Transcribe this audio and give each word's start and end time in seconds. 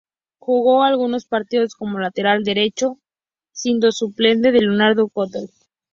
Jugó 0.39 0.81
algunos 0.81 1.27
partidos 1.27 1.75
como 1.75 1.99
lateral 1.99 2.43
derecho, 2.43 2.97
siendo 3.51 3.91
suplente 3.91 4.51
de 4.51 4.57
Leonardo 4.61 5.11
Godoy. 5.13 5.47